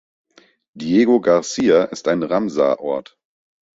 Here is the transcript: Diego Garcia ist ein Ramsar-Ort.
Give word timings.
Diego 0.75 1.19
Garcia 1.21 1.83
ist 1.83 2.07
ein 2.07 2.23
Ramsar-Ort. 2.23 3.19